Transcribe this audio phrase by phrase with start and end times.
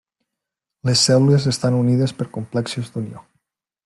[0.89, 3.23] Les cèl·lules estan unides per complexos d'unió.